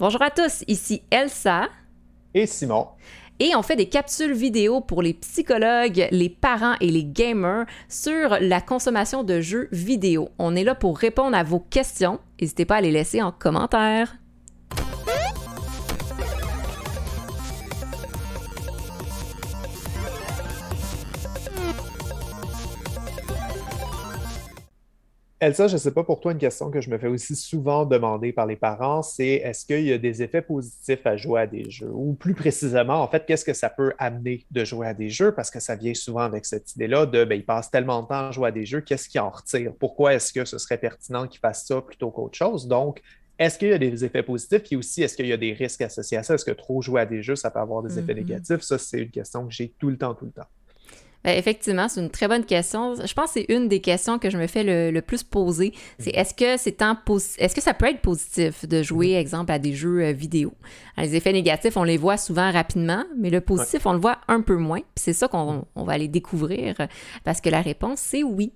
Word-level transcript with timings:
Bonjour 0.00 0.22
à 0.22 0.30
tous, 0.30 0.62
ici 0.68 1.02
Elsa. 1.10 1.68
Et 2.32 2.46
Simon. 2.46 2.86
Et 3.40 3.56
on 3.56 3.62
fait 3.62 3.74
des 3.74 3.88
capsules 3.88 4.32
vidéo 4.32 4.80
pour 4.80 5.02
les 5.02 5.12
psychologues, 5.12 6.06
les 6.12 6.28
parents 6.28 6.76
et 6.80 6.86
les 6.86 7.04
gamers 7.04 7.66
sur 7.88 8.38
la 8.40 8.60
consommation 8.60 9.24
de 9.24 9.40
jeux 9.40 9.68
vidéo. 9.72 10.28
On 10.38 10.54
est 10.54 10.62
là 10.62 10.76
pour 10.76 10.96
répondre 10.96 11.36
à 11.36 11.42
vos 11.42 11.58
questions. 11.58 12.20
N'hésitez 12.40 12.64
pas 12.64 12.76
à 12.76 12.80
les 12.80 12.92
laisser 12.92 13.22
en 13.22 13.32
commentaire. 13.32 14.14
Elsa, 25.40 25.68
je 25.68 25.74
ne 25.74 25.78
sais 25.78 25.92
pas 25.92 26.02
pour 26.02 26.18
toi, 26.18 26.32
une 26.32 26.38
question 26.38 26.68
que 26.68 26.80
je 26.80 26.90
me 26.90 26.98
fais 26.98 27.06
aussi 27.06 27.36
souvent 27.36 27.86
demander 27.86 28.32
par 28.32 28.44
les 28.44 28.56
parents, 28.56 29.02
c'est 29.02 29.34
est-ce 29.34 29.64
qu'il 29.64 29.84
y 29.84 29.92
a 29.92 29.98
des 29.98 30.20
effets 30.20 30.42
positifs 30.42 31.06
à 31.06 31.16
jouer 31.16 31.42
à 31.42 31.46
des 31.46 31.70
jeux? 31.70 31.90
Ou 31.92 32.14
plus 32.14 32.34
précisément, 32.34 33.00
en 33.00 33.06
fait, 33.06 33.24
qu'est-ce 33.24 33.44
que 33.44 33.52
ça 33.52 33.70
peut 33.70 33.92
amener 33.98 34.44
de 34.50 34.64
jouer 34.64 34.88
à 34.88 34.94
des 34.94 35.10
jeux? 35.10 35.32
Parce 35.32 35.52
que 35.52 35.60
ça 35.60 35.76
vient 35.76 35.94
souvent 35.94 36.22
avec 36.22 36.44
cette 36.44 36.74
idée-là 36.74 37.06
de, 37.06 37.24
ben, 37.24 37.36
ils 37.36 37.44
passent 37.44 37.70
tellement 37.70 38.02
de 38.02 38.08
temps 38.08 38.28
à 38.28 38.30
jouer 38.32 38.48
à 38.48 38.50
des 38.50 38.66
jeux, 38.66 38.80
qu'est-ce 38.80 39.08
qui 39.08 39.20
en 39.20 39.30
retire? 39.30 39.72
Pourquoi 39.78 40.14
est-ce 40.14 40.32
que 40.32 40.44
ce 40.44 40.58
serait 40.58 40.78
pertinent 40.78 41.28
qu'ils 41.28 41.40
fassent 41.40 41.66
ça 41.66 41.80
plutôt 41.82 42.10
qu'autre 42.10 42.36
chose? 42.36 42.66
Donc, 42.66 43.00
est-ce 43.38 43.60
qu'il 43.60 43.68
y 43.68 43.72
a 43.72 43.78
des 43.78 44.04
effets 44.04 44.24
positifs? 44.24 44.64
Puis 44.64 44.74
aussi, 44.74 45.04
est-ce 45.04 45.14
qu'il 45.14 45.26
y 45.26 45.32
a 45.32 45.36
des 45.36 45.52
risques 45.52 45.82
associés 45.82 46.18
à 46.18 46.24
ça? 46.24 46.34
Est-ce 46.34 46.44
que 46.44 46.50
trop 46.50 46.82
jouer 46.82 47.02
à 47.02 47.06
des 47.06 47.22
jeux, 47.22 47.36
ça 47.36 47.52
peut 47.52 47.60
avoir 47.60 47.84
des 47.84 47.96
effets 47.96 48.12
mm-hmm. 48.12 48.16
négatifs? 48.16 48.62
Ça, 48.62 48.76
c'est 48.76 49.02
une 49.02 49.10
question 49.10 49.46
que 49.46 49.52
j'ai 49.52 49.72
tout 49.78 49.88
le 49.88 49.96
temps, 49.96 50.14
tout 50.14 50.24
le 50.24 50.32
temps. 50.32 50.48
Ben, 51.24 51.36
effectivement, 51.36 51.88
c'est 51.88 52.00
une 52.00 52.10
très 52.10 52.28
bonne 52.28 52.44
question. 52.44 52.94
Je 52.94 53.12
pense 53.12 53.32
que 53.32 53.40
c'est 53.40 53.52
une 53.52 53.68
des 53.68 53.80
questions 53.80 54.18
que 54.18 54.30
je 54.30 54.38
me 54.38 54.46
fais 54.46 54.62
le, 54.64 55.00
plus 55.00 55.22
poser. 55.22 55.72
C'est 55.98 56.10
est-ce 56.10 56.34
que 56.34 56.56
c'est 56.56 56.80
est-ce 57.38 57.54
que 57.54 57.60
ça 57.60 57.74
peut 57.74 57.86
être 57.86 58.00
positif 58.00 58.66
de 58.66 58.82
jouer, 58.82 59.08
mm-hmm. 59.08 59.20
exemple, 59.20 59.52
à 59.52 59.58
des 59.58 59.74
jeux 59.74 60.04
euh, 60.04 60.12
vidéo? 60.12 60.52
les 60.96 61.14
effets 61.14 61.32
négatifs, 61.32 61.76
on 61.76 61.84
les 61.84 61.96
voit 61.96 62.16
souvent 62.16 62.50
rapidement, 62.50 63.04
mais 63.16 63.30
le 63.30 63.40
positif, 63.40 63.86
on 63.86 63.92
le 63.92 64.00
voit 64.00 64.18
un 64.26 64.40
peu 64.40 64.56
moins. 64.56 64.80
Puis 64.80 65.04
c'est 65.04 65.12
ça 65.12 65.28
qu'on 65.28 65.64
va 65.76 65.92
aller 65.92 66.08
découvrir 66.08 66.74
parce 67.24 67.40
que 67.40 67.50
la 67.50 67.60
réponse, 67.60 68.00
c'est 68.00 68.22
oui. 68.22 68.52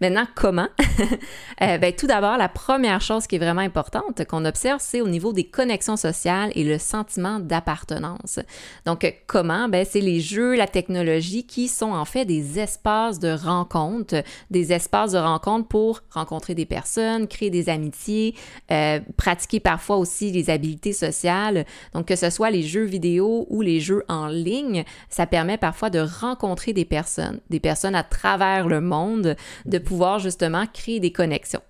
Maintenant, 0.00 0.26
comment? 0.34 0.68
euh, 1.62 1.78
ben, 1.78 1.92
tout 1.92 2.06
d'abord, 2.06 2.36
la 2.36 2.48
première 2.48 3.00
chose 3.00 3.26
qui 3.26 3.36
est 3.36 3.38
vraiment 3.38 3.60
importante 3.60 4.24
qu'on 4.26 4.44
observe, 4.44 4.80
c'est 4.80 5.00
au 5.00 5.08
niveau 5.08 5.32
des 5.32 5.44
connexions 5.44 5.96
sociales 5.96 6.50
et 6.54 6.64
le 6.64 6.78
sentiment 6.78 7.38
d'appartenance. 7.38 8.40
Donc, 8.86 9.12
comment? 9.26 9.68
Ben, 9.68 9.86
c'est 9.88 10.00
les 10.00 10.20
jeux, 10.20 10.56
la 10.56 10.66
technologie 10.66 11.44
qui 11.46 11.68
sont 11.68 11.92
en 11.92 12.04
fait 12.04 12.24
des 12.24 12.58
espaces 12.58 13.18
de 13.18 13.30
rencontre, 13.30 14.22
des 14.50 14.72
espaces 14.72 15.12
de 15.12 15.18
rencontre 15.18 15.68
pour 15.68 16.00
rencontrer 16.10 16.54
des 16.54 16.66
personnes, 16.66 17.28
créer 17.28 17.50
des 17.50 17.68
amitiés, 17.68 18.34
euh, 18.70 19.00
pratiquer 19.16 19.60
parfois 19.60 19.96
aussi 19.96 20.32
les 20.32 20.50
habiletés 20.50 20.92
sociales. 20.92 21.66
Donc, 21.94 22.06
que 22.06 22.16
ce 22.16 22.30
soit 22.30 22.50
les 22.50 22.62
jeux 22.62 22.84
vidéo 22.84 23.46
ou 23.50 23.60
les 23.60 23.80
jeux 23.80 24.04
en 24.08 24.28
ligne, 24.28 24.84
ça 25.08 25.26
permet 25.26 25.58
parfois 25.58 25.90
de 25.90 26.00
rencontrer 26.00 26.72
des 26.72 26.84
personnes, 26.84 27.40
des 27.50 27.60
personnes 27.60 27.94
à 27.94 28.02
travers 28.02 28.66
le 28.66 28.80
monde 28.80 29.36
de 29.66 29.78
pouvoir 29.78 30.18
justement 30.18 30.66
créer 30.66 31.00
des 31.00 31.12
connexions. 31.12 31.62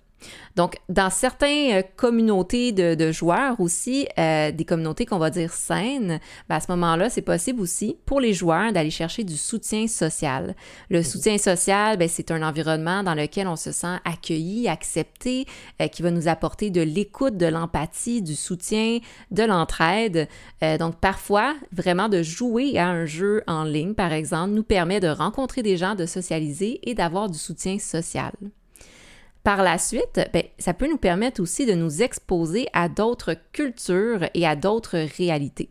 Donc, 0.55 0.77
dans 0.89 1.09
certaines 1.09 1.77
euh, 1.77 1.81
communautés 1.95 2.71
de, 2.71 3.11
joueurs 3.11 3.59
aussi, 3.59 4.07
euh, 4.17 4.51
des 4.51 4.65
communautés 4.65 5.05
qu'on 5.05 5.17
va 5.17 5.29
dire 5.29 5.53
saines, 5.53 6.19
ben, 6.47 6.55
à 6.55 6.59
ce 6.59 6.71
moment-là, 6.71 7.09
c'est 7.09 7.21
possible 7.21 7.61
aussi 7.61 7.97
pour 8.05 8.19
les 8.19 8.33
joueurs 8.33 8.73
d'aller 8.73 8.89
chercher 8.89 9.23
du 9.23 9.37
soutien 9.37 9.87
social. 9.87 10.55
Le 10.89 11.01
soutien 11.03 11.37
social, 11.37 11.97
ben, 11.97 12.07
c'est 12.09 12.31
un 12.31 12.43
environnement 12.43 13.03
dans 13.03 13.15
lequel 13.15 13.47
on 13.47 13.55
se 13.55 13.71
sent 13.71 13.97
accueilli, 14.05 14.67
accepté, 14.67 15.45
euh, 15.81 15.87
qui 15.87 16.01
va 16.01 16.11
nous 16.11 16.27
apporter 16.27 16.69
de 16.69 16.81
l'écoute, 16.81 17.37
de 17.37 17.45
l'empathie, 17.45 18.21
du 18.21 18.35
soutien, 18.35 18.99
de 19.31 19.43
l'entraide. 19.43 20.27
donc, 20.79 20.99
parfois, 20.99 21.55
vraiment 21.71 22.09
de 22.09 22.21
jouer 22.21 22.77
à 22.77 22.87
un 22.87 23.05
jeu 23.05 23.43
en 23.47 23.63
ligne, 23.63 23.93
par 23.93 24.11
exemple, 24.11 24.51
nous 24.51 24.63
permet 24.63 24.99
de 24.99 25.07
rencontrer 25.07 25.63
des 25.63 25.77
gens, 25.77 25.95
de 25.95 26.05
socialiser 26.05 26.79
et 26.83 26.95
d'avoir 26.95 27.29
du 27.29 27.37
soutien 27.37 27.79
social. 27.79 28.33
Par 29.43 29.63
la 29.63 29.77
suite, 29.77 30.19
ben, 30.33 30.43
ça 30.57 30.73
peut 30.73 30.89
nous 30.89 30.97
permettre 30.97 31.41
aussi 31.41 31.65
de 31.65 31.73
nous 31.73 32.01
exposer 32.01 32.67
à 32.73 32.89
d'autres 32.89 33.35
cultures 33.53 34.29
et 34.33 34.45
à 34.45 34.55
d'autres 34.55 34.97
réalités. 35.17 35.69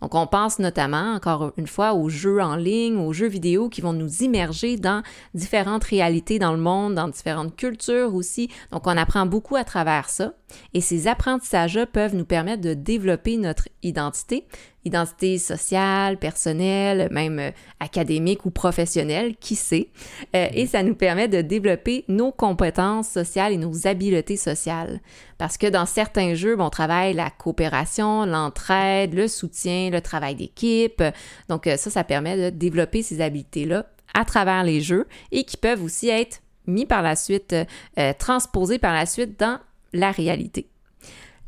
Donc, 0.00 0.14
on 0.14 0.26
pense 0.26 0.58
notamment, 0.58 1.14
encore 1.14 1.52
une 1.56 1.66
fois, 1.66 1.94
aux 1.94 2.08
jeux 2.08 2.40
en 2.40 2.56
ligne, 2.56 2.96
aux 2.98 3.12
jeux 3.12 3.28
vidéo 3.28 3.68
qui 3.68 3.80
vont 3.80 3.92
nous 3.92 4.22
immerger 4.22 4.76
dans 4.76 5.02
différentes 5.34 5.84
réalités 5.84 6.38
dans 6.38 6.52
le 6.52 6.58
monde, 6.58 6.94
dans 6.94 7.08
différentes 7.08 7.56
cultures 7.56 8.14
aussi. 8.14 8.50
Donc, 8.72 8.86
on 8.86 8.96
apprend 8.96 9.26
beaucoup 9.26 9.56
à 9.56 9.64
travers 9.64 10.08
ça. 10.08 10.32
Et 10.74 10.80
ces 10.80 11.06
apprentissages-là 11.06 11.86
peuvent 11.86 12.16
nous 12.16 12.24
permettre 12.24 12.62
de 12.62 12.74
développer 12.74 13.36
notre 13.36 13.68
identité, 13.82 14.46
identité 14.84 15.38
sociale, 15.38 16.16
personnelle, 16.16 17.08
même 17.10 17.38
euh, 17.38 17.50
académique 17.80 18.46
ou 18.46 18.50
professionnelle, 18.50 19.36
qui 19.36 19.54
sait? 19.54 19.88
Euh, 20.34 20.48
et 20.52 20.66
ça 20.66 20.82
nous 20.82 20.94
permet 20.94 21.28
de 21.28 21.42
développer 21.42 22.04
nos 22.08 22.32
compétences 22.32 23.08
sociales 23.08 23.52
et 23.52 23.56
nos 23.56 23.86
habiletés 23.86 24.36
sociales. 24.36 25.00
Parce 25.38 25.58
que 25.58 25.66
dans 25.66 25.86
certains 25.86 26.34
jeux, 26.34 26.58
on 26.58 26.70
travaille 26.70 27.14
la 27.14 27.30
coopération, 27.30 28.24
l'entraide, 28.24 29.14
le 29.14 29.28
soutien, 29.28 29.90
le 29.90 30.00
travail 30.00 30.34
d'équipe. 30.34 31.02
Donc 31.48 31.66
euh, 31.66 31.76
ça, 31.76 31.90
ça 31.90 32.04
permet 32.04 32.50
de 32.50 32.56
développer 32.56 33.02
ces 33.02 33.20
habiletés-là 33.20 33.86
à 34.14 34.24
travers 34.24 34.64
les 34.64 34.80
jeux 34.80 35.06
et 35.30 35.44
qui 35.44 35.56
peuvent 35.56 35.84
aussi 35.84 36.08
être 36.08 36.40
mis 36.66 36.84
par 36.84 37.02
la 37.02 37.16
suite, 37.16 37.54
transposés 38.18 38.78
par 38.78 38.92
la 38.92 39.06
suite 39.06 39.38
dans 39.40 39.58
la 39.92 40.10
réalité. 40.10 40.68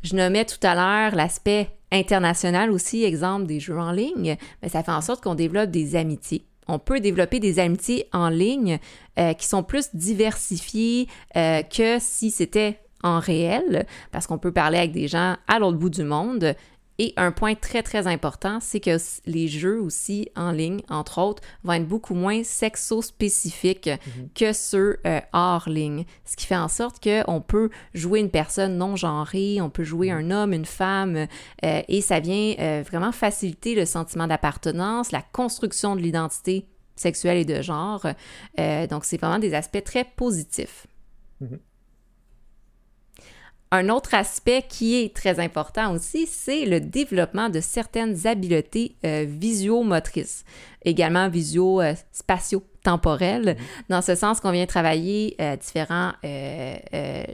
Je 0.01 0.15
nommais 0.15 0.45
tout 0.45 0.59
à 0.63 0.75
l'heure 0.75 1.15
l'aspect 1.15 1.69
international 1.93 2.71
aussi, 2.71 3.03
exemple 3.03 3.45
des 3.45 3.59
jeux 3.59 3.77
en 3.77 3.91
ligne, 3.91 4.35
mais 4.61 4.69
ça 4.69 4.83
fait 4.83 4.91
en 4.91 5.01
sorte 5.01 5.23
qu'on 5.23 5.35
développe 5.35 5.69
des 5.69 5.95
amitiés. 5.95 6.45
On 6.67 6.79
peut 6.79 6.99
développer 6.99 7.39
des 7.39 7.59
amitiés 7.59 8.07
en 8.13 8.29
ligne 8.29 8.79
euh, 9.19 9.33
qui 9.33 9.47
sont 9.47 9.63
plus 9.63 9.89
diversifiées 9.93 11.07
euh, 11.35 11.61
que 11.61 11.97
si 11.99 12.31
c'était 12.31 12.79
en 13.03 13.19
réel, 13.19 13.85
parce 14.11 14.27
qu'on 14.27 14.37
peut 14.37 14.53
parler 14.53 14.77
avec 14.77 14.93
des 14.93 15.09
gens 15.09 15.35
à 15.47 15.59
l'autre 15.59 15.77
bout 15.77 15.89
du 15.89 16.03
monde 16.03 16.55
et 17.03 17.13
un 17.17 17.33
point 17.33 17.53
très, 17.53 17.83
très 17.83 18.07
important, 18.07 18.59
c'est 18.61 18.79
que 18.79 18.95
les 19.25 19.49
jeux 19.49 19.81
aussi 19.81 20.29
en 20.37 20.53
ligne, 20.53 20.79
entre 20.87 21.19
autres, 21.19 21.43
vont 21.65 21.73
être 21.73 21.85
beaucoup 21.85 22.13
moins 22.13 22.43
sexo-spécifiques 22.43 23.89
mhm. 23.89 24.29
que 24.33 24.53
ceux 24.53 24.99
euh, 25.05 25.19
hors 25.33 25.67
ligne. 25.67 26.05
Ce 26.23 26.37
qui 26.37 26.45
fait 26.45 26.55
en 26.55 26.69
sorte 26.69 27.03
qu'on 27.03 27.41
peut 27.41 27.71
jouer 27.93 28.21
une 28.21 28.29
personne 28.29 28.77
non 28.77 28.95
genrée, 28.95 29.59
on 29.59 29.69
peut 29.69 29.83
jouer 29.83 30.13
mhm. 30.13 30.17
un 30.17 30.31
homme, 30.31 30.53
une 30.53 30.65
femme, 30.65 31.27
euh, 31.65 31.81
et 31.89 31.99
ça 31.99 32.21
vient 32.21 32.55
euh, 32.57 32.83
vraiment 32.87 33.11
faciliter 33.11 33.75
le 33.75 33.85
sentiment 33.85 34.27
d'appartenance, 34.27 35.11
la 35.11 35.23
construction 35.33 35.97
de 35.97 36.01
l'identité 36.01 36.67
sexuelle 36.95 37.39
et 37.39 37.45
de 37.45 37.61
genre. 37.61 38.05
donc, 38.89 39.03
c'est 39.03 39.17
vraiment 39.17 39.39
des 39.39 39.53
aspects 39.53 39.83
très 39.83 40.05
positifs. 40.05 40.87
Mhm. 41.41 41.59
Un 43.73 43.89
autre 43.89 44.13
aspect 44.13 44.63
qui 44.69 45.01
est 45.01 45.13
très 45.15 45.39
important 45.39 45.93
aussi, 45.93 46.27
c'est 46.27 46.67
le 46.67 46.79
développement 46.79 47.49
de 47.49 47.59
certaines 47.59 48.27
habiletés 48.27 48.95
euh, 49.03 49.25
visio-motrices, 49.27 50.45
également 50.85 51.27
visio-spatio-temporelles, 51.27 53.57
mm-hmm. 53.57 53.89
dans 53.89 54.03
ce 54.03 54.13
sens 54.13 54.39
qu'on 54.39 54.51
vient 54.51 54.67
travailler 54.67 55.35
euh, 55.41 55.55
différents 55.55 56.11
euh, 56.23 56.75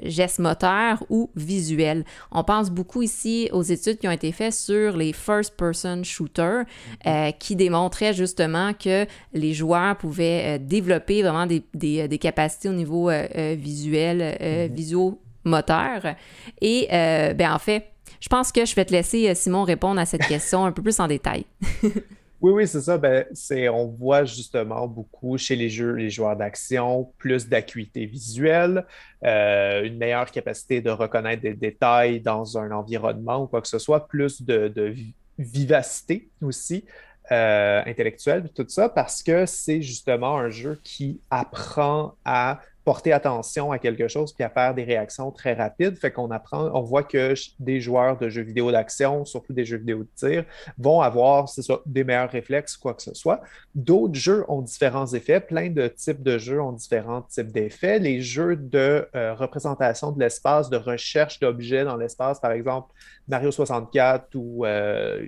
gestes 0.05 0.39
moteurs 0.39 1.03
ou 1.09 1.29
visuels. 1.35 2.05
On 2.31 2.45
pense 2.45 2.71
beaucoup 2.71 3.01
ici 3.01 3.49
aux 3.51 3.63
études 3.63 3.97
qui 3.97 4.07
ont 4.07 4.11
été 4.11 4.31
faites 4.31 4.53
sur 4.53 4.95
les 4.95 5.11
first-person 5.11 6.05
shooters, 6.05 6.63
mm-hmm. 7.03 7.37
qui 7.37 7.57
démontraient 7.57 8.13
justement 8.13 8.71
que 8.73 9.05
les 9.33 9.53
joueurs 9.53 9.97
pouvaient 9.97 10.57
développer 10.57 11.21
vraiment 11.21 11.47
des, 11.47 11.65
des, 11.73 12.17
capacités 12.17 12.69
au 12.69 12.73
niveau 12.73 13.11
visuel, 13.57 14.37
mm-hmm. 14.39 14.73
visio 14.73 15.19
moteur. 15.49 16.15
Et 16.61 16.87
euh, 16.91 17.33
ben 17.33 17.53
en 17.53 17.59
fait, 17.59 17.87
je 18.19 18.29
pense 18.29 18.51
que 18.51 18.65
je 18.65 18.75
vais 18.75 18.85
te 18.85 18.91
laisser, 18.91 19.29
euh, 19.29 19.35
Simon, 19.35 19.63
répondre 19.63 19.99
à 19.99 20.05
cette 20.05 20.21
question 20.27 20.65
un 20.65 20.71
peu 20.71 20.81
plus 20.81 20.99
en 20.99 21.07
détail. 21.07 21.45
oui, 21.83 22.51
oui, 22.51 22.67
c'est 22.67 22.81
ça. 22.81 22.97
Ben, 22.97 23.25
c'est, 23.33 23.69
on 23.69 23.87
voit 23.87 24.23
justement 24.25 24.87
beaucoup 24.87 25.37
chez 25.37 25.55
les 25.55 25.69
jeux, 25.69 25.93
les 25.93 26.09
joueurs 26.09 26.35
d'action, 26.35 27.11
plus 27.17 27.47
d'acuité 27.47 28.05
visuelle, 28.05 28.85
euh, 29.25 29.83
une 29.83 29.97
meilleure 29.97 30.31
capacité 30.31 30.81
de 30.81 30.89
reconnaître 30.89 31.41
des 31.41 31.53
détails 31.53 32.21
dans 32.21 32.57
un 32.57 32.71
environnement 32.71 33.43
ou 33.43 33.47
quoi 33.47 33.61
que 33.61 33.67
ce 33.67 33.79
soit, 33.79 34.07
plus 34.07 34.41
de, 34.41 34.93
vivacité 35.37 36.29
aussi. 36.41 36.85
intellectuelle, 37.29 38.49
tout 38.55 38.65
ça, 38.67 38.89
parce 38.89 39.21
que 39.21 39.45
c'est 39.45 39.81
justement 39.81 40.37
un 40.37 40.49
jeu 40.49 40.79
qui 40.83 41.21
apprend 41.29 42.15
à 42.25 42.59
porter 42.89 43.13
attention 43.13 43.71
à 43.71 43.77
quelque 43.77 44.07
chose 44.07 44.33
puis 44.33 44.43
à 44.43 44.49
faire 44.49 44.73
des 44.73 44.83
réactions 44.83 45.29
très 45.29 45.53
rapides. 45.53 45.95
Fait 45.95 46.09
qu'on 46.09 46.31
apprend, 46.31 46.71
on 46.73 46.81
voit 46.81 47.03
que 47.03 47.35
des 47.59 47.79
joueurs 47.79 48.17
de 48.17 48.29
jeux 48.29 48.41
vidéo 48.41 48.71
d'action, 48.71 49.25
surtout 49.25 49.53
des 49.53 49.63
jeux 49.63 49.77
vidéo 49.77 49.99
de 49.99 50.09
tir, 50.15 50.43
vont 50.79 50.99
avoir, 51.01 51.47
ça, 51.49 51.61
des 51.85 52.03
meilleurs 52.03 52.31
réflexes, 52.31 52.77
quoi 52.77 52.95
que 52.95 53.03
ce 53.03 53.13
soit. 53.13 53.41
D'autres 53.75 54.15
jeux 54.15 54.43
ont 54.47 54.63
différents 54.63 55.05
effets. 55.13 55.39
Plein 55.39 55.69
de 55.69 55.87
types 55.87 56.23
de 56.23 56.39
jeux 56.39 56.59
ont 56.59 56.71
différents 56.71 57.21
types 57.21 57.51
d'effets. 57.51 57.99
Les 57.99 58.21
jeux 58.21 58.55
de 58.55 59.07
euh, 59.15 59.35
représentation 59.35 60.11
de 60.11 60.19
l'espace, 60.19 60.71
de 60.71 60.77
recherche 60.77 61.39
d'objets 61.39 61.85
dans 61.85 61.95
l'espace, 61.95 62.39
par 62.39 62.53
exemple, 62.53 62.91
Mario 63.27 63.51
64 63.51 64.33
ou 64.33 64.65
euh, 64.65 65.27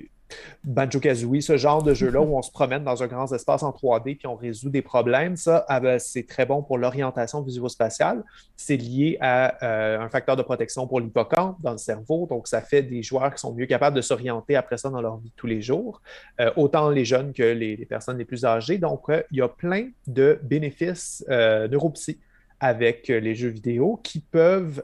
Banjo-Kazooie, 0.64 1.42
ce 1.42 1.58
genre 1.58 1.82
de 1.82 1.94
jeu-là 1.94 2.22
où 2.22 2.38
on 2.38 2.42
se 2.42 2.52
promène 2.52 2.84
dans 2.84 3.02
un 3.04 3.08
grand 3.08 3.32
espace 3.32 3.64
en 3.64 3.72
3D 3.72 4.18
puis 4.18 4.28
on 4.28 4.36
résout 4.36 4.70
des 4.70 4.82
problèmes, 4.82 5.36
ça, 5.36 5.66
ah 5.68 5.80
ben, 5.80 6.00
c'est 6.00 6.28
très 6.28 6.46
bon 6.46 6.62
pour 6.62 6.78
l'orientation 6.78 7.42
visuo-spatiale. 7.42 8.24
C'est 8.56 8.78
lié 8.78 9.18
à 9.22 9.64
euh, 9.64 10.00
un 10.00 10.10
facteur 10.10 10.36
de 10.36 10.44
protection 10.44 10.88
pour 10.88 11.00
l'hippocampe 11.00 11.58
dans 11.62 11.72
le 11.72 11.78
cerveau, 11.78 12.28
donc 12.30 12.48
ça 12.48 12.62
fait 12.62 12.84
des 12.84 13.02
joueurs 13.04 13.34
qui 13.34 13.42
sont 13.42 13.54
mieux 13.54 13.66
capables 13.66 13.96
de 13.96 14.02
s'orienter 14.02 14.56
après 14.56 14.78
ça 14.78 14.90
dans 14.90 15.02
leur 15.02 15.18
vie 15.18 15.30
de 15.30 15.36
tous 15.36 15.48
les 15.48 15.62
jours, 15.62 16.02
euh, 16.40 16.52
autant 16.56 16.90
les 16.90 17.06
jeunes 17.06 17.34
que 17.34 17.44
les, 17.44 17.78
personnes 17.86 18.18
les 18.18 18.26
plus 18.26 18.46
âgées. 18.46 18.78
Donc, 18.78 19.10
euh, 19.10 19.24
il 19.32 19.38
y 19.38 19.42
a 19.42 19.48
plein 19.48 19.90
de 20.08 20.40
bénéfices 20.44 21.26
neuropsy 21.28 22.20
avec 22.60 23.08
les 23.08 23.34
jeux 23.36 23.50
vidéo 23.50 24.00
qui 24.04 24.20
peuvent 24.20 24.84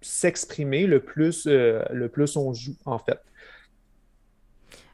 s'exprimer 0.00 0.86
le 0.86 1.02
le 1.04 2.08
plus 2.08 2.36
on 2.36 2.52
joue, 2.52 2.76
en 2.84 2.98
fait. 2.98 3.18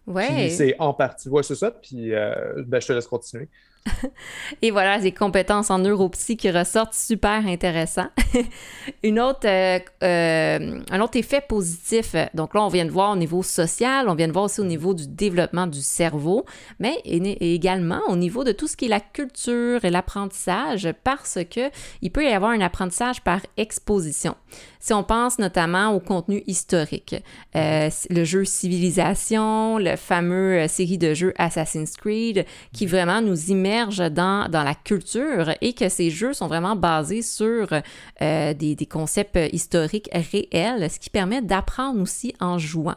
Ouais. 0.07 0.51
c'est 0.51 0.77
en 0.79 0.93
partie. 0.93 1.29
Ouais, 1.29 1.43
c'est 1.43 1.55
ça. 1.55 1.71
Puis 1.71 2.15
euh, 2.15 2.63
ben, 2.67 2.81
je 2.81 2.87
te 2.89 2.93
laisse 2.93 3.07
continuer. 3.07 3.49
Et 4.63 4.71
voilà, 4.71 4.99
des 4.99 5.13
compétences 5.13 5.71
en 5.71 5.79
neuropsy 5.79 6.37
qui 6.37 6.51
ressortent 6.51 6.95
super 6.95 7.47
intéressant. 7.47 8.09
Une 9.03 9.19
autre, 9.21 9.47
euh, 9.47 9.79
euh, 10.03 10.81
un 10.91 11.01
autre 11.01 11.17
effet 11.17 11.41
positif, 11.41 12.15
donc 12.35 12.55
là, 12.55 12.63
on 12.63 12.69
vient 12.69 12.85
de 12.85 12.91
voir 12.91 13.13
au 13.13 13.17
niveau 13.17 13.43
social, 13.43 14.09
on 14.09 14.15
vient 14.15 14.29
de 14.29 14.33
voir 14.33 14.47
aussi 14.47 14.61
au 14.61 14.65
niveau 14.65 14.95
du 14.95 15.07
développement 15.07 15.67
du 15.67 15.81
cerveau, 15.81 16.45
mais 16.79 17.01
également 17.05 18.01
au 18.09 18.17
niveau 18.17 18.45
de 18.45 18.53
tout 18.53 18.67
ce 18.67 18.77
qui 18.77 18.87
est 18.87 18.89
la 18.89 19.01
culture 19.01 19.85
et 19.85 19.91
l'apprentissage, 19.91 20.89
parce 21.03 21.39
que 21.51 21.71
il 22.03 22.11
peut 22.11 22.25
y 22.25 22.29
avoir 22.29 22.51
un 22.51 22.61
apprentissage 22.61 23.23
par 23.23 23.41
exposition. 23.57 24.35
Si 24.79 24.93
on 24.93 25.05
pense 25.05 25.39
notamment 25.39 25.95
au 25.95 26.01
contenu 26.01 26.43
historique, 26.47 27.15
euh, 27.55 27.91
le 28.09 28.25
jeu 28.25 28.45
Civilisation, 28.45 29.79
le 29.79 29.97
fameux 29.97 30.67
série 30.69 30.99
de 30.99 31.15
jeux 31.15 31.35
Assassin's 31.37 31.97
Creed, 31.97 32.47
qui 32.73 32.87
vraiment 32.87 33.21
nous 33.21 33.51
immerge 33.51 33.70
dans, 34.11 34.49
dans 34.51 34.63
la 34.63 34.75
culture 34.75 35.55
et 35.61 35.73
que 35.73 35.89
ces 35.89 36.11
jeux 36.11 36.33
sont 36.33 36.47
vraiment 36.47 36.77
basés 36.77 37.23
sur 37.23 37.69
euh, 37.73 38.55
des, 38.55 38.75
des 38.75 38.87
concepts 38.87 39.39
historiques 39.53 40.09
réels, 40.13 40.91
ce 40.91 40.99
qui 40.99 41.11
permet 41.11 41.43
d'apprendre 41.43 42.01
aussi 42.01 42.35
en 42.41 42.59
jouant. 42.59 42.97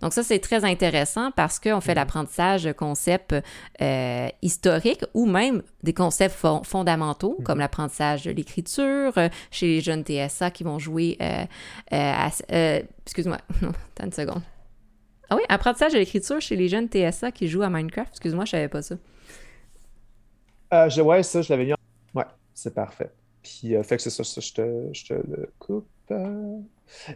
Donc 0.00 0.12
ça, 0.12 0.22
c'est 0.22 0.38
très 0.38 0.64
intéressant 0.64 1.30
parce 1.32 1.58
qu'on 1.58 1.80
fait 1.80 1.92
mhm. 1.92 1.96
l'apprentissage 1.96 2.64
de 2.64 2.72
concepts 2.72 3.34
euh, 3.80 4.28
historiques 4.42 5.04
ou 5.14 5.26
même 5.26 5.62
des 5.82 5.94
concepts 5.94 6.36
fondamentaux, 6.64 7.36
mhm. 7.38 7.44
comme 7.44 7.58
l'apprentissage 7.58 8.24
de 8.24 8.30
l'écriture 8.30 9.12
euh, 9.16 9.28
chez 9.50 9.66
les 9.66 9.80
jeunes 9.80 10.04
TSA 10.04 10.50
qui 10.50 10.64
vont 10.64 10.78
jouer 10.78 11.18
euh, 11.92 12.80
excuse-moi, 13.04 13.38
attends 13.62 14.04
une 14.04 14.12
seconde. 14.12 14.42
Ah 15.28 15.36
oui, 15.36 15.42
apprentissage 15.48 15.92
de 15.92 15.98
l'écriture 15.98 16.40
chez 16.40 16.56
les 16.56 16.68
jeunes 16.68 16.88
TSA 16.88 17.30
qui 17.30 17.46
jouent 17.46 17.62
à 17.62 17.70
Minecraft. 17.70 18.10
Excuse-moi, 18.10 18.44
je 18.44 18.50
savais 18.50 18.68
pas 18.68 18.82
ça. 18.82 18.96
Euh, 20.72 20.88
je, 20.88 21.00
ouais, 21.00 21.22
ça, 21.22 21.42
je 21.42 21.52
l'avais 21.52 21.64
mis 21.64 21.72
en... 21.72 21.76
Ouais, 22.14 22.24
c'est 22.54 22.74
parfait. 22.74 23.10
Puis, 23.42 23.74
euh, 23.74 23.82
fait 23.82 23.96
que 23.96 24.02
c'est 24.02 24.10
ça, 24.10 24.22
je, 24.22 24.52
te, 24.52 24.88
je 24.92 25.04
te 25.04 25.14
le 25.14 25.50
coupe. 25.58 25.88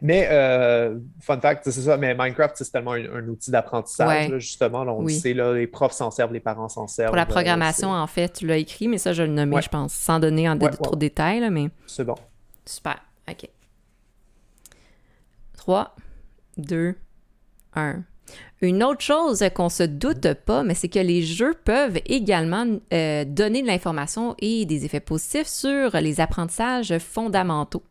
Mais, 0.01 0.29
euh, 0.31 0.99
fun 1.21 1.41
fact, 1.41 1.65
c'est 1.65 1.73
ça, 1.73 1.97
mais 1.97 2.15
Minecraft, 2.15 2.57
c'est 2.57 2.71
tellement 2.71 2.93
un, 2.93 3.29
outil 3.29 3.51
d'apprentissage, 3.51 4.39
justement. 4.39 4.83
on 4.83 5.07
sait, 5.09 5.35
là, 5.35 5.53
les 5.53 5.67
profs 5.67 5.93
s'en 5.93 6.11
servent, 6.11 6.33
les 6.33 6.41
parents 6.41 6.69
s'en 6.69 6.87
servent. 6.87 7.09
Pour 7.09 7.17
la 7.17 7.27
programmation, 7.27 7.91
en 7.91 8.07
fait, 8.07 8.33
tu 8.35 8.47
l'as 8.47 8.57
écrit, 8.57 8.89
mais 8.89 8.99
ça, 8.99 9.13
je 9.13 9.23
le 9.23 9.31
nommais, 9.31 9.63
je 9.63 9.69
pense, 9.69 9.93
sans 9.93 10.21
donner 10.21 10.49
en 10.49 10.57
trop 10.59 10.95
de 10.95 11.01
détails, 11.01 11.49
mais... 11.51 11.69
C'est 11.87 12.05
bon. 12.05 12.15
Super, 12.65 12.99
OK. 13.29 13.49
3, 15.57 15.95
2, 16.57 16.95
1. 17.75 18.05
Une 18.65 18.83
autre 18.83 19.03
chose 19.03 19.45
qu'on 19.55 19.69
se 19.69 19.83
doute 19.83 20.33
pas, 20.47 20.63
mais 20.63 20.75
c'est 20.75 20.89
que 20.89 20.99
les 20.99 21.23
jeux 21.23 21.55
peuvent 21.65 21.99
également 22.07 22.65
euh, 22.95 23.25
donner 23.27 23.61
de 23.61 23.67
l'information 23.67 24.35
et 24.39 24.65
des 24.65 24.87
effets 24.87 25.01
positifs 25.01 25.49
sur 25.49 25.91
les 26.01 26.19
apprentissages 26.19 26.97
fondamentaux. 26.99 27.83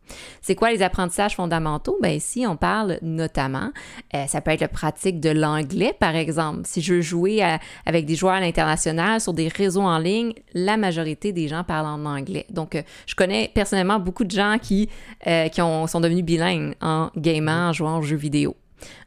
C'est 0.41 0.55
quoi 0.55 0.71
les 0.71 0.81
apprentissages 0.81 1.35
fondamentaux? 1.35 1.99
Ben 2.01 2.13
ici, 2.13 2.45
on 2.47 2.55
parle 2.55 2.97
notamment, 3.03 3.71
euh, 4.15 4.25
ça 4.25 4.41
peut 4.41 4.49
être 4.49 4.61
la 4.61 4.67
pratique 4.67 5.19
de 5.19 5.29
l'anglais, 5.29 5.93
par 5.99 6.15
exemple. 6.15 6.61
Si 6.63 6.81
je 6.81 6.95
veux 6.95 7.01
jouer 7.01 7.43
avec 7.85 8.05
des 8.07 8.15
joueurs 8.15 8.33
à 8.33 8.39
l'international 8.39 9.21
sur 9.21 9.33
des 9.33 9.49
réseaux 9.49 9.81
en 9.81 9.99
ligne, 9.99 10.33
la 10.55 10.77
majorité 10.77 11.33
des 11.33 11.47
gens 11.49 11.63
parlent 11.63 11.85
en 11.85 12.05
anglais. 12.05 12.47
Donc, 12.49 12.75
euh, 12.75 12.81
je 13.05 13.13
connais 13.13 13.51
personnellement 13.53 13.99
beaucoup 13.99 14.23
de 14.23 14.31
gens 14.31 14.57
qui, 14.59 14.89
qui 15.51 15.61
ont, 15.61 15.85
sont 15.85 16.01
devenus 16.01 16.25
bilingues 16.25 16.73
en 16.81 17.11
gamant, 17.15 17.69
en 17.69 17.73
jouant 17.73 17.99
aux 17.99 18.01
jeux 18.01 18.15
vidéo. 18.15 18.55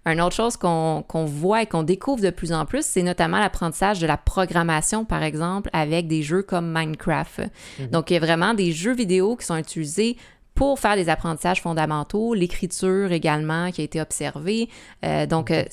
Une 0.04 0.20
autre 0.20 0.36
chose 0.36 0.56
qu'on 0.56 1.24
voit 1.24 1.62
et 1.62 1.66
qu'on 1.66 1.82
découvre 1.82 2.22
de 2.22 2.30
plus 2.30 2.52
en 2.52 2.64
plus, 2.64 2.84
c'est 2.84 3.02
notamment 3.02 3.38
l'apprentissage 3.38 3.98
de 3.98 4.06
la 4.06 4.16
programmation, 4.16 5.04
par 5.04 5.22
exemple, 5.22 5.68
avec 5.72 6.06
des 6.06 6.22
jeux 6.22 6.42
comme 6.42 6.72
Minecraft. 6.72 7.42
Mhm. 7.78 7.86
Donc, 7.88 8.10
il 8.10 8.14
y 8.14 8.16
a 8.16 8.20
vraiment 8.20 8.54
des 8.54 8.72
jeux 8.72 8.94
vidéo 8.94 9.36
qui 9.36 9.46
sont 9.46 9.56
utilisés 9.56 10.16
pour 10.54 10.78
faire 10.78 10.96
des 10.96 11.08
apprentissages 11.08 11.60
fondamentaux, 11.60 12.34
l'écriture 12.34 13.12
également 13.12 13.70
qui 13.70 13.82
a 13.82 13.84
été 13.84 14.00
observée. 14.00 14.68
Euh, 15.04 15.26
donc, 15.26 15.50
euh, 15.50 15.64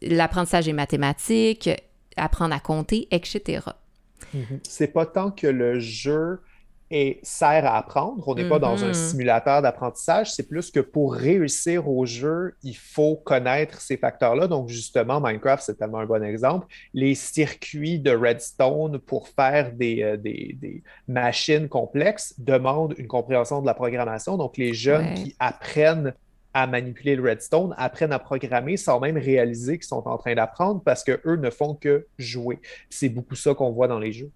l'apprentissage 0.00 0.64
des 0.64 0.72
mathématiques, 0.72 1.68
apprendre 2.16 2.54
à 2.54 2.60
compter, 2.60 3.08
etc. 3.10 3.60
Mhm. 4.32 4.60
C'est 4.62 4.88
pas 4.88 5.06
tant 5.06 5.30
que 5.30 5.46
le 5.46 5.80
jeu 5.80 6.40
et 6.92 7.20
sert 7.22 7.64
à 7.64 7.78
apprendre. 7.78 8.22
On 8.28 8.34
n'est 8.34 8.48
pas 8.48 8.58
dans 8.58 8.84
un 8.84 8.90
mm-hmm. 8.90 9.08
simulateur 9.08 9.62
d'apprentissage. 9.62 10.32
C'est 10.32 10.46
plus 10.46 10.70
que 10.70 10.80
pour 10.80 11.14
réussir 11.14 11.88
au 11.88 12.04
jeu, 12.04 12.54
il 12.62 12.76
faut 12.76 13.16
connaître 13.16 13.80
ces 13.80 13.96
facteurs-là. 13.96 14.46
Donc, 14.46 14.68
justement, 14.68 15.18
Minecraft, 15.18 15.64
c'est 15.64 15.78
tellement 15.78 16.00
un 16.00 16.06
bon 16.06 16.22
exemple. 16.22 16.66
Les 16.92 17.14
circuits 17.14 17.98
de 17.98 18.14
redstone 18.14 18.98
pour 18.98 19.28
faire 19.28 19.72
des, 19.72 20.02
euh, 20.02 20.16
des, 20.18 20.82
machines 21.08 21.68
complexes 21.68 22.34
demandent 22.36 22.94
une 22.98 23.08
compréhension 23.08 23.62
de 23.62 23.66
la 23.66 23.74
programmation. 23.74 24.36
Donc, 24.36 24.58
les 24.58 24.74
jeunes 24.74 25.14
qui 25.14 25.34
apprennent 25.38 26.12
à 26.54 26.66
manipuler 26.66 27.16
le 27.16 27.22
redstone, 27.22 27.74
apprennent 27.78 28.12
à 28.12 28.18
programmer 28.18 28.76
sans 28.76 29.00
même 29.00 29.16
réaliser 29.16 29.78
qu'ils 29.78 29.86
sont 29.86 30.06
en 30.06 30.18
train 30.18 30.34
d'apprendre 30.34 30.82
parce 30.84 31.02
qu'eux 31.02 31.36
ne 31.36 31.48
font 31.48 31.74
que 31.74 32.06
jouer. 32.18 32.60
C'est 32.90 33.08
beaucoup 33.08 33.36
ça 33.36 33.54
qu'on 33.54 33.70
voit 33.70 33.88
dans 33.88 33.98
les 33.98 34.12
jeux. 34.12 34.30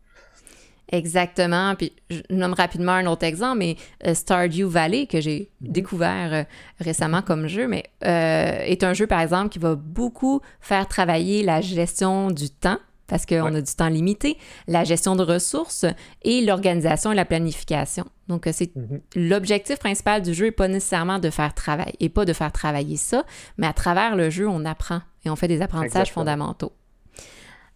Exactement. 0.93 1.75
Puis 1.75 1.93
je 2.11 2.21
nomme 2.31 2.55
rapidement 2.55 2.93
un 2.93 3.07
autre 3.07 3.25
exemple, 3.25 3.59
mais 3.59 3.77
euh, 4.07 4.15
Stardew 4.15 4.67
Valley, 4.67 5.07
que 5.07 5.21
j'ai 5.21 5.51
mhm. 5.61 5.73
découvert 5.73 6.33
euh, 6.33 6.45
récemment 6.79 7.23
comme 7.23 7.49
jeu, 7.49 7.67
mais 7.67 7.85
euh, 8.05 8.61
est 8.65 8.85
un 8.85 8.95
jeu, 8.95 9.07
par 9.07 9.21
exemple, 9.21 9.49
qui 9.49 9.59
va 9.59 9.75
beaucoup 9.75 10.41
faire 10.61 10.87
travailler 10.87 11.43
la 11.43 11.61
gestion 11.61 12.31
du 12.31 12.51
temps 12.51 12.79
parce 13.09 13.25
qu'on 13.25 13.55
a 13.55 13.61
du 13.61 13.73
temps 13.73 13.89
limité, 13.89 14.37
la 14.67 14.83
gestion 14.83 15.15
de 15.15 15.23
ressources 15.23 15.87
et 16.23 16.45
l'organisation 16.45 17.13
et 17.13 17.15
la 17.15 17.25
planification. 17.25 18.05
Donc, 18.27 18.49
c'est 18.53 18.75
mhm. 18.75 19.01
l'objectif 19.15 19.79
principal 19.79 20.23
du 20.23 20.35
jeu 20.35 20.47
n'est 20.47 20.51
pas 20.51 20.67
nécessairement 20.67 21.21
de 21.21 21.31
faire 21.31 21.55
travailler 21.55 21.95
et 22.01 22.09
pas 22.09 22.25
de 22.25 22.33
faire 22.33 22.51
travailler 22.51 22.97
ça, 22.97 23.25
mais 23.59 23.69
à 23.69 23.73
travers 23.73 24.17
le 24.17 24.29
jeu, 24.31 24.49
on 24.49 24.65
apprend 24.65 25.03
et 25.25 25.31
on 25.31 25.37
fait 25.37 25.47
des 25.47 25.63
apprentissages 25.63 26.13
fondamentaux. 26.13 26.73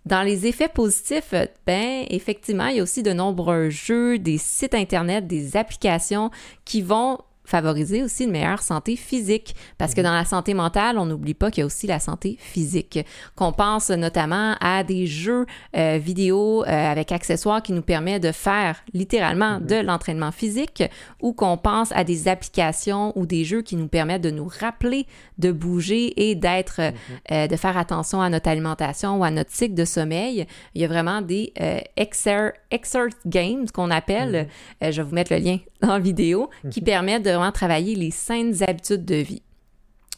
Dans 0.07 0.23
les 0.23 0.47
effets 0.47 0.69
positifs, 0.69 1.35
ben 1.67 2.05
effectivement, 2.09 2.67
il 2.67 2.77
y 2.77 2.81
a 2.81 2.83
aussi 2.83 3.03
de 3.03 3.13
nombreux 3.13 3.69
jeux, 3.69 4.19
des 4.19 4.39
sites 4.39 4.75
internet, 4.75 5.27
des 5.27 5.57
applications 5.57 6.31
qui 6.65 6.81
vont 6.81 7.19
favoriser 7.51 8.03
aussi 8.03 8.25
une 8.25 8.31
meilleure 8.31 8.63
santé 8.63 8.97
physique. 8.97 9.55
Parce 9.77 9.95
que 9.95 10.01
mhm. 10.01 10.07
dans 10.07 10.15
la 10.15 10.25
santé 10.25 10.55
mentale, 10.55 10.99
on 10.99 11.07
n'oublie 11.07 11.35
pas 11.35 11.51
qu'il 11.51 11.61
y 11.61 11.65
a 11.65 11.67
aussi 11.67 11.87
la 11.87 11.99
santé 11.99 12.37
physique. 12.39 13.01
Qu'on 13.35 13.53
pense 13.53 13.91
notamment 13.91 14.55
à 14.61 14.85
des 14.85 15.07
jeux 15.07 15.47
euh, 15.77 15.99
vidéo 16.01 16.63
euh, 16.63 16.67
avec 16.67 17.13
accessoires 17.13 17.63
qui 17.63 17.73
nous 17.73 17.83
permettent 17.83 18.23
de 18.23 18.33
faire 18.33 18.83
littéralement 18.95 19.59
mhm. 19.59 19.67
de 19.67 19.77
l'entraînement 19.77 20.33
physique 20.33 20.83
ou 21.21 21.33
qu'on 21.33 21.57
pense 21.57 21.93
à 21.93 22.05
des 22.05 22.29
applications 22.29 23.13
ou 23.19 23.27
des 23.27 23.45
jeux 23.45 23.63
qui 23.63 23.77
nous 23.77 23.89
permettent 23.89 24.23
de 24.23 24.31
nous 24.31 24.49
rappeler 24.61 25.07
de 25.39 25.53
bouger 25.53 26.31
et 26.31 26.35
d'être, 26.35 26.81
mhm. 26.81 26.95
euh, 27.33 27.47
de 27.49 27.57
faire 27.57 27.77
attention 27.77 28.23
à 28.23 28.31
notre 28.31 28.49
alimentation 28.49 29.19
ou 29.19 29.25
à 29.25 29.31
notre 29.31 29.51
cycle 29.51 29.75
de 29.75 29.85
sommeil. 29.85 30.47
Il 30.75 30.81
y 30.81 30.85
a 30.85 30.89
vraiment 30.89 31.21
des 31.21 31.53
exert, 31.97 32.53
exert 32.71 33.09
games 33.27 33.67
qu'on 33.73 33.91
appelle, 33.91 34.49
je 34.81 35.03
vais 35.03 35.03
vous 35.03 35.15
mettre 35.15 35.33
le 35.33 35.41
lien 35.41 35.59
la 35.83 35.99
vidéo, 35.99 36.51
qui 36.71 36.81
permettent 36.81 37.25
de 37.25 37.51
travailler 37.51 37.95
les 37.95 38.11
saines 38.11 38.63
habitudes 38.63 39.05
de 39.05 39.17
vie. 39.17 39.43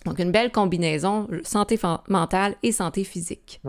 Donc, 0.04 0.18
une 0.18 0.32
belle 0.32 0.50
combinaison 0.50 1.28
santé 1.44 1.78
mentale 2.09 2.56
et 2.62 2.73
santé 2.73 3.04
physique. 3.04 3.61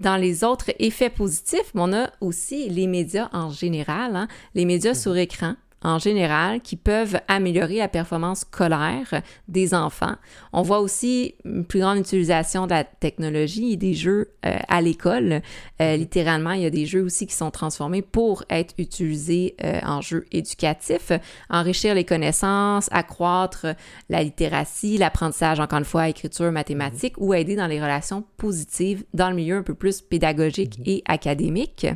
Dans 0.00 0.16
les 0.16 0.42
autres 0.42 0.72
effets 0.80 1.10
positifs, 1.10 1.70
on 1.74 1.92
a 1.92 2.10
aussi 2.20 2.68
les 2.68 2.86
médias 2.86 3.28
en 3.32 3.50
général, 3.50 4.16
hein. 4.16 4.28
les 4.54 4.64
médias 4.64 4.92
mhm. 4.92 4.98
sur 4.98 5.16
écran, 5.16 5.54
en 5.84 5.98
général 5.98 6.60
qui 6.62 6.76
peuvent 6.76 7.20
améliorer 7.28 7.76
la 7.76 7.88
performance 7.88 8.40
scolaire 8.40 9.22
des 9.48 9.74
enfants. 9.74 10.16
On 10.52 10.62
voit 10.62 10.80
aussi 10.80 11.34
une 11.44 11.64
plus 11.64 11.80
grande 11.80 11.98
utilisation 11.98 12.66
de 12.66 12.70
la 12.70 12.84
technologie 12.84 13.72
et 13.72 13.76
des 13.76 13.94
jeux 13.94 14.30
euh, 14.46 14.56
à 14.68 14.80
l'école. 14.80 15.42
Euh, 15.80 15.96
littéralement, 15.96 16.52
il 16.52 16.62
y 16.62 16.66
a 16.66 16.70
des 16.70 16.86
jeux 16.86 17.02
aussi 17.02 17.26
qui 17.26 17.34
sont 17.34 17.50
transformés 17.50 18.02
pour 18.02 18.44
être 18.48 18.74
utilisés 18.78 19.54
euh, 19.62 19.80
en 19.84 20.00
jeux 20.00 20.24
éducatifs, 20.32 21.12
enrichir 21.50 21.94
les 21.94 22.04
connaissances, 22.04 22.88
accroître 22.90 23.66
la 24.08 24.22
littératie, 24.22 24.98
l'apprentissage, 24.98 25.60
encore 25.60 25.78
une 25.78 25.84
fois, 25.84 26.08
écriture, 26.08 26.50
mathématiques, 26.50 27.14
ou 27.18 27.34
aider 27.34 27.56
dans 27.56 27.66
les 27.66 27.80
relations 27.80 28.24
positives 28.36 29.04
dans 29.12 29.28
le 29.28 29.36
milieu 29.36 29.56
un 29.56 29.62
peu 29.62 29.74
plus 29.74 30.00
pédagogique 30.00 30.80
et 30.86 31.02
académique. 31.06 31.86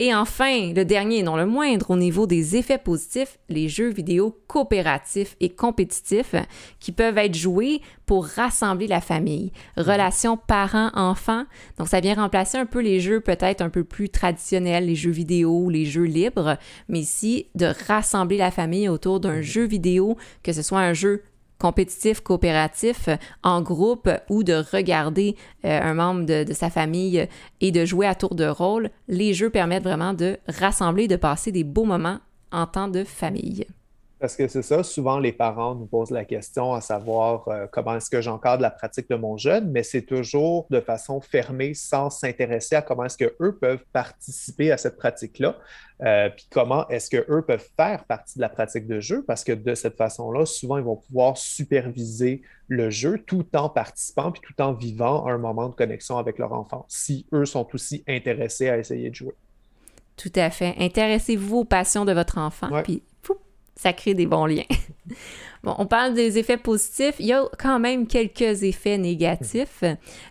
Et 0.00 0.14
enfin, 0.14 0.72
le 0.74 0.84
dernier, 0.84 1.24
non 1.24 1.36
le 1.36 1.44
moindre, 1.44 1.90
au 1.90 1.96
niveau 1.96 2.28
des 2.28 2.54
effets 2.54 2.78
positifs, 2.78 3.36
les 3.48 3.68
jeux 3.68 3.88
vidéo 3.88 4.38
coopératifs 4.46 5.34
et 5.40 5.48
compétitifs 5.48 6.36
qui 6.78 6.92
peuvent 6.92 7.18
être 7.18 7.34
joués 7.34 7.82
pour 8.06 8.24
rassembler 8.24 8.86
la 8.86 9.00
famille. 9.00 9.50
Relations 9.76 10.36
parents-enfants. 10.36 11.46
Donc, 11.78 11.88
ça 11.88 11.98
vient 11.98 12.14
remplacer 12.14 12.58
un 12.58 12.66
peu 12.66 12.80
les 12.80 13.00
jeux 13.00 13.18
peut-être 13.18 13.60
un 13.60 13.70
peu 13.70 13.82
plus 13.82 14.08
traditionnels, 14.08 14.86
les 14.86 14.94
jeux 14.94 15.10
vidéo, 15.10 15.68
les 15.68 15.84
jeux 15.84 16.04
libres, 16.04 16.58
mais 16.88 17.00
ici, 17.00 17.48
de 17.56 17.72
rassembler 17.88 18.36
la 18.36 18.52
famille 18.52 18.88
autour 18.88 19.18
d'un 19.18 19.42
jeu 19.42 19.66
vidéo, 19.66 20.16
que 20.44 20.52
ce 20.52 20.62
soit 20.62 20.78
un 20.78 20.92
jeu 20.92 21.24
compétitif, 21.58 22.20
coopératif, 22.20 23.08
en 23.42 23.62
groupe 23.62 24.08
ou 24.28 24.42
de 24.44 24.64
regarder 24.72 25.36
euh, 25.64 25.80
un 25.82 25.94
membre 25.94 26.24
de, 26.24 26.44
de, 26.44 26.52
sa 26.52 26.70
famille 26.70 27.28
et 27.60 27.72
de 27.72 27.84
jouer 27.84 28.06
à 28.06 28.14
tour 28.14 28.34
de 28.34 28.46
rôle, 28.46 28.90
les 29.08 29.34
jeux 29.34 29.50
permettent 29.50 29.84
vraiment 29.84 30.14
de 30.14 30.38
rassembler, 30.46 31.08
de 31.08 31.16
passer 31.16 31.52
des 31.52 31.64
beaux 31.64 31.84
moments 31.84 32.18
en 32.52 32.66
temps 32.66 32.88
de 32.88 33.04
famille. 33.04 33.66
Parce 34.20 34.34
que 34.34 34.48
c'est 34.48 34.62
ça, 34.62 34.82
souvent 34.82 35.20
les 35.20 35.32
parents 35.32 35.76
nous 35.76 35.86
posent 35.86 36.10
la 36.10 36.24
question 36.24 36.74
à 36.74 36.80
savoir 36.80 37.46
euh, 37.46 37.66
comment 37.70 37.94
est-ce 37.94 38.10
que 38.10 38.20
j'encadre 38.20 38.62
la 38.62 38.70
pratique 38.70 39.08
de 39.08 39.14
mon 39.14 39.36
jeune, 39.36 39.70
mais 39.70 39.84
c'est 39.84 40.02
toujours 40.02 40.66
de 40.70 40.80
façon 40.80 41.20
fermée 41.20 41.72
sans 41.74 42.10
s'intéresser 42.10 42.74
à 42.74 42.82
comment 42.82 43.04
est-ce 43.04 43.16
qu'eux 43.16 43.56
peuvent 43.60 43.84
participer 43.92 44.72
à 44.72 44.76
cette 44.76 44.96
pratique-là, 44.96 45.56
euh, 46.02 46.30
puis 46.30 46.48
comment 46.50 46.88
est-ce 46.88 47.10
qu'eux 47.10 47.42
peuvent 47.42 47.68
faire 47.76 48.04
partie 48.06 48.38
de 48.38 48.40
la 48.40 48.48
pratique 48.48 48.88
de 48.88 48.98
jeu, 48.98 49.24
parce 49.24 49.44
que 49.44 49.52
de 49.52 49.74
cette 49.76 49.96
façon-là, 49.96 50.46
souvent 50.46 50.78
ils 50.78 50.84
vont 50.84 50.96
pouvoir 50.96 51.36
superviser 51.36 52.42
le 52.66 52.90
jeu 52.90 53.22
tout 53.24 53.46
en 53.54 53.68
participant, 53.68 54.32
puis 54.32 54.42
tout 54.44 54.60
en 54.60 54.72
vivant 54.72 55.28
un 55.28 55.38
moment 55.38 55.68
de 55.68 55.74
connexion 55.74 56.18
avec 56.18 56.38
leur 56.38 56.52
enfant, 56.52 56.84
si 56.88 57.24
eux 57.32 57.46
sont 57.46 57.68
aussi 57.72 58.02
intéressés 58.08 58.68
à 58.68 58.78
essayer 58.78 59.10
de 59.10 59.14
jouer. 59.14 59.34
Tout 60.16 60.32
à 60.34 60.50
fait. 60.50 60.74
Intéressez-vous 60.78 61.58
aux 61.58 61.64
passions 61.64 62.04
de 62.04 62.12
votre 62.12 62.38
enfant, 62.38 62.68
puis 62.82 63.04
ça 63.78 63.92
crée 63.92 64.12
des 64.12 64.26
bons 64.26 64.46
liens. 64.46 64.64
bon, 65.62 65.74
on 65.78 65.86
parle 65.86 66.12
des 66.12 66.36
effets 66.36 66.56
positifs. 66.56 67.14
Il 67.20 67.26
y 67.26 67.32
a 67.32 67.44
quand 67.58 67.78
même 67.78 68.06
quelques 68.08 68.64
effets 68.64 68.98
négatifs. 68.98 69.84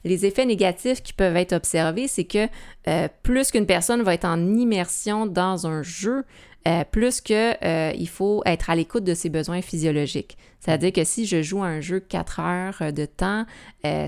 Les 0.03 0.25
effets 0.25 0.45
négatifs 0.45 1.01
qui 1.01 1.13
peuvent 1.13 1.37
être 1.37 1.53
observés, 1.53 2.07
c'est 2.07 2.25
que 2.25 2.47
euh, 2.87 3.07
plus 3.23 3.51
qu'une 3.51 3.65
personne 3.65 4.03
va 4.03 4.13
être 4.13 4.25
en 4.25 4.53
immersion 4.53 5.25
dans 5.25 5.65
un 5.65 5.81
jeu, 5.81 6.25
euh, 6.67 6.83
plus 6.91 7.21
qu'il 7.21 7.35
euh, 7.63 8.05
faut 8.07 8.43
être 8.45 8.69
à 8.69 8.75
l'écoute 8.75 9.05
de 9.05 9.13
ses 9.13 9.29
besoins 9.29 9.61
physiologiques. 9.61 10.37
C'est-à-dire 10.59 10.91
que 10.91 11.05
si 11.05 11.25
je 11.25 11.41
joue 11.41 11.63
un 11.63 11.79
jeu 11.79 12.01
4 12.01 12.39
heures 12.41 12.91
de 12.91 13.05
temps 13.05 13.45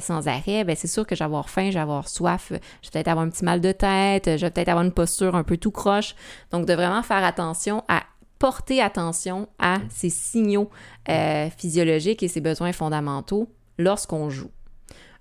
sans 0.02 0.28
arrêt, 0.28 0.66
ben 0.66 0.76
c'est 0.76 0.88
sûr 0.88 1.08
que 1.08 1.16
je 1.16 1.24
avoir 1.24 1.50
faim, 1.50 1.70
je 1.72 1.80
avoir 1.80 2.10
soif, 2.10 2.48
je 2.50 2.56
vais 2.56 2.92
peut-être 2.92 3.08
avoir 3.08 3.26
un 3.26 3.30
petit 3.30 3.46
mal 3.46 3.62
de 3.62 3.72
tête, 3.72 4.26
je 4.26 4.46
vais 4.46 4.52
peut-être 4.52 4.68
avoir 4.68 4.84
une 4.84 4.92
posture 4.92 5.36
un 5.36 5.44
peu 5.44 5.56
tout 5.56 5.72
croche. 5.72 6.16
Donc, 6.52 6.66
de 6.66 6.74
vraiment 6.74 7.02
faire 7.02 7.24
attention 7.24 7.86
à 7.88 8.04
porter 8.40 8.82
attention 8.82 9.48
à 9.60 9.80
ces 9.90 10.10
signaux 10.10 10.70
euh, 11.10 11.50
physiologiques 11.58 12.24
et 12.24 12.28
ses 12.28 12.42
besoins 12.42 12.72
fondamentaux 12.72 13.50
lorsqu'on 13.78 14.30
joue. 14.30 14.50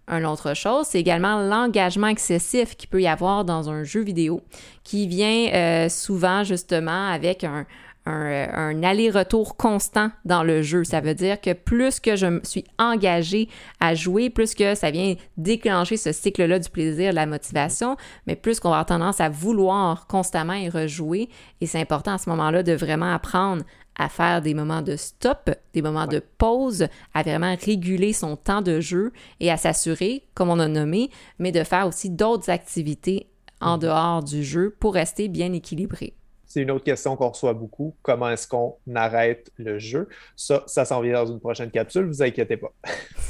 Une 0.09 0.25
autre 0.25 0.55
chose, 0.55 0.87
c'est 0.87 1.01
également 1.01 1.43
l'engagement 1.43 2.07
excessif 2.07 2.77
qu'il 2.77 2.89
peut 2.89 3.03
y 3.03 3.07
avoir 3.07 3.45
dans 3.45 3.69
un 3.69 3.85
jeu 3.85 4.01
vidéo 4.01 4.41
qui 4.83 5.07
vient 5.07 5.53
euh, 5.53 5.89
souvent 5.91 6.45
justement 6.45 7.11
avec 7.11 7.45
un, 7.45 7.67
un, 8.09 8.83
aller-retour 8.83 9.57
constant 9.57 10.11
dans 10.25 10.43
le 10.43 10.62
jeu. 10.62 10.85
Ça 10.85 11.00
veut 11.00 11.15
dire 11.15 11.41
que 11.41 11.53
plus 11.53 12.00
que 12.00 12.17
je 12.17 12.27
me 12.27 12.41
suis 12.45 12.65
engagée 12.79 13.49
à 13.81 13.95
jouer, 13.95 14.31
plus 14.31 14.55
que 14.55 14.75
ça 14.75 14.91
vient 14.91 15.15
déclencher 15.37 15.97
ce 15.97 16.12
cycle-là 16.12 16.59
du 16.59 16.71
plaisir, 16.71 17.11
de 17.11 17.17
la 17.17 17.27
motivation, 17.27 17.97
mais 18.27 18.37
plus 18.37 18.61
qu'on 18.61 18.71
va 18.71 18.77
avoir 18.77 18.87
tendance 18.87 19.21
à 19.21 19.29
vouloir 19.29 20.07
constamment 20.07 20.55
y 20.55 20.69
rejouer. 20.69 21.29
Et 21.61 21.67
c'est 21.67 21.81
important 21.81 22.15
à 22.15 22.19
ce 22.19 22.31
moment-là 22.31 22.62
de 22.62 22.73
vraiment 22.73 23.12
apprendre 23.12 23.65
à 23.99 24.09
faire 24.09 24.41
des 24.41 24.55
moments 24.55 24.83
de 24.83 24.97
stop, 24.97 25.50
des 25.75 25.83
moments 25.83 26.07
de 26.07 26.23
pause, 26.38 26.87
à 27.15 27.23
vraiment 27.23 27.57
réguler 27.61 28.12
son 28.12 28.37
temps 28.37 28.62
de 28.62 28.81
jeu 28.81 29.12
et 29.41 29.50
à 29.50 29.57
s'assurer, 29.57 30.23
comme 30.35 30.50
on 30.50 30.61
a 30.61 30.69
nommé, 30.69 31.11
mais 31.38 31.50
de 31.50 31.65
faire 31.65 31.87
aussi 31.87 32.09
d'autres 32.09 32.49
activités 32.49 33.27
en 33.61 33.77
mm. 33.77 33.81
dehors 33.81 34.23
du 34.23 34.45
jeu 34.45 34.75
pour 34.79 34.95
rester 34.95 35.29
bien 35.29 35.53
équilibré. 35.53 36.15
C'est 36.49 36.62
une 36.62 36.71
autre 36.71 36.85
question 36.85 37.14
qu'on 37.17 37.28
reçoit 37.28 37.52
beaucoup. 37.52 37.95
Comment 38.02 38.31
est-ce 38.31 38.49
qu'on 38.49 38.76
arrête 38.95 39.50
le 39.57 39.78
jeu? 39.78 40.09
Ça, 40.35 40.64
ça 40.67 40.85
s'en 40.85 41.00
vient 41.00 41.12
dans 41.12 41.31
une 41.31 41.40
prochaine 41.40 41.71
capsule, 41.71 42.07
vous 42.07 42.23
inquiétez 42.23 42.57
pas. 42.57 42.73